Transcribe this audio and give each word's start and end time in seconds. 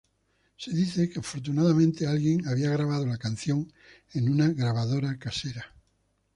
Se 0.57 0.71
dice 0.73 1.11
que, 1.11 1.19
afortunadamente, 1.19 2.07
alguien 2.07 2.47
había 2.47 2.71
grabado 2.71 3.05
la 3.05 3.19
canción 3.19 3.71
en 4.15 4.29
una 4.31 4.47
grabadora 4.47 5.19
casera. 5.19 5.75